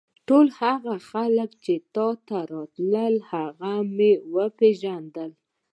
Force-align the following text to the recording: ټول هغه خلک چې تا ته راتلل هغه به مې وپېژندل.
ټول 0.27 0.47
هغه 0.61 0.93
خلک 1.11 1.49
چې 1.65 1.73
تا 1.95 2.07
ته 2.27 2.37
راتلل 2.53 3.15
هغه 3.31 3.73
به 3.89 3.89
مې 3.95 4.11
وپېژندل. 4.33 5.31